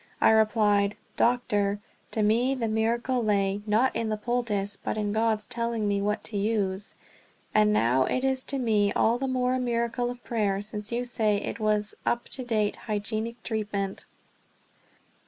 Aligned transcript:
I 0.19 0.31
replied: 0.31 0.97
"Doctor, 1.15 1.79
to 2.09 2.23
me 2.23 2.55
the 2.55 2.67
miracle 2.67 3.23
lay, 3.23 3.61
not 3.67 3.95
in 3.95 4.09
the 4.09 4.17
poultice, 4.17 4.75
but 4.75 4.97
in 4.97 5.11
God's 5.13 5.45
telling 5.45 5.87
me 5.87 6.01
what 6.01 6.23
to 6.23 6.37
use; 6.37 6.95
and 7.53 7.71
now 7.71 8.05
it 8.05 8.23
is 8.23 8.43
to 8.45 8.57
me 8.57 8.91
all 8.93 9.19
the 9.19 9.27
more 9.27 9.53
a 9.53 9.59
miracle 9.59 10.09
of 10.09 10.23
prayer, 10.23 10.59
since 10.59 10.91
you 10.91 11.05
say 11.05 11.35
it 11.37 11.59
was 11.59 11.93
up 12.03 12.27
to 12.29 12.43
date 12.43 12.77
hygienic 12.89 13.43
treatment." 13.43 14.07